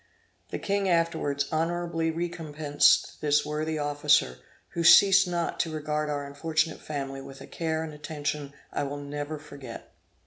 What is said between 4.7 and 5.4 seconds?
ceased